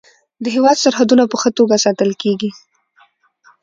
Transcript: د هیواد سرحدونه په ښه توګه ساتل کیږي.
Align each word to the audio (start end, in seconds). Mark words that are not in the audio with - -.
د 0.43 0.45
هیواد 0.55 0.77
سرحدونه 0.83 1.23
په 1.27 1.35
ښه 1.41 1.49
توګه 1.57 1.75
ساتل 1.85 2.11
کیږي. 2.21 2.49